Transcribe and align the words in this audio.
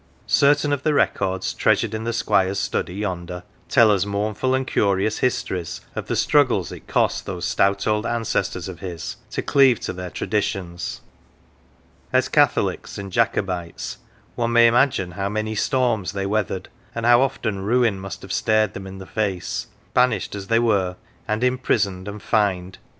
Certain 0.25 0.73
of 0.73 0.81
the 0.81 0.95
records 0.95 1.53
treasured 1.53 1.93
in 1.93 2.05
the 2.05 2.11
Squire's 2.11 2.57
study 2.57 2.95
yonder 2.95 3.43
tell 3.69 3.91
us 3.91 4.03
mournful 4.03 4.55
and 4.55 4.65
curious 4.65 5.19
histories 5.19 5.79
of 5.95 6.07
the 6.07 6.15
struggles 6.15 6.71
it 6.71 6.87
cost 6.87 7.27
those 7.27 7.45
stout 7.45 7.85
old 7.85 8.03
ancestors 8.07 8.67
of 8.67 8.79
his 8.79 9.17
to 9.29 9.43
cleave 9.43 9.79
to 9.81 9.93
their 9.93 10.09
traditions. 10.09 11.01
As 12.11 12.29
Catholics 12.29 12.97
and 12.97 13.11
Jacobites, 13.11 13.99
176 14.33 14.33
OF 14.33 14.35
THE 14.35 14.41
WALL 14.41 14.43
one 14.43 14.53
may 14.53 14.67
imagine 14.67 15.23
how 15.23 15.29
many 15.29 15.53
storms 15.53 16.13
they 16.13 16.25
weathered, 16.25 16.69
how 16.95 17.21
often 17.21 17.59
ruin 17.59 17.99
must 17.99 18.23
have 18.23 18.33
stared 18.33 18.73
them 18.73 18.87
in 18.87 18.97
the 18.97 19.05
face, 19.05 19.67
banished 19.93 20.33
as 20.33 20.47
they 20.47 20.57
were, 20.57 20.95
and 21.27 21.43
imprisoned, 21.43 22.07
and 22.07 22.23
fined. 22.23 22.79